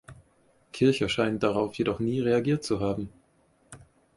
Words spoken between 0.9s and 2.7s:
scheint darauf jedoch nie reagiert